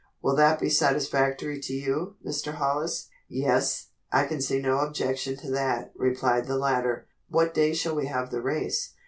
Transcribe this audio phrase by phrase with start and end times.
[0.19, 2.55] Will that be satisfactory to you, Mr.
[2.55, 7.95] Hollis?" "Yes, I can see no objection to that," replied the latter, "what day shall
[7.95, 8.95] we have the race?"